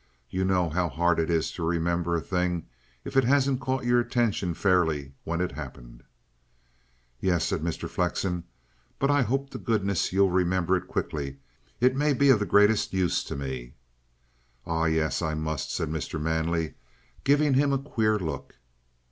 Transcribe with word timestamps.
You 0.31 0.43
know 0.43 0.67
how 0.71 0.89
hard 0.89 1.19
it 1.19 1.29
is 1.29 1.51
to 1.51 1.63
remember 1.63 2.15
a 2.15 2.21
thing, 2.21 2.65
if 3.05 3.15
it 3.15 3.23
hasn't 3.23 3.59
caught 3.61 3.85
your 3.85 3.99
attention 3.99 4.55
fairly 4.55 5.13
when 5.25 5.41
it 5.41 5.51
happened." 5.51 6.01
"Yes," 7.19 7.45
said 7.45 7.61
Mr. 7.61 7.87
Flexen. 7.87 8.45
"But 8.97 9.11
I 9.11 9.21
hope 9.21 9.51
to 9.51 9.59
goodness 9.59 10.11
you'll 10.11 10.31
remember 10.31 10.75
it 10.75 10.87
quickly. 10.87 11.37
It 11.79 11.95
may 11.95 12.13
be 12.13 12.31
of 12.31 12.39
the 12.39 12.47
greatest 12.47 12.93
use 12.93 13.23
to 13.25 13.35
me." 13.35 13.75
"Ah, 14.65 14.85
yes; 14.85 15.21
I 15.21 15.35
must," 15.35 15.69
said 15.71 15.89
Mr. 15.89 16.19
Manley, 16.19 16.73
giving 17.23 17.53
him 17.53 17.71
a 17.71 17.77
queer 17.77 18.17
look. 18.17 18.55